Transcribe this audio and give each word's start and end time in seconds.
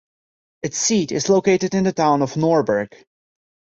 Its 0.63 0.79
seat 0.79 1.11
is 1.11 1.29
located 1.29 1.75
in 1.75 1.83
the 1.83 1.93
town 1.93 2.23
of 2.23 2.33
Norberg. 2.35 2.91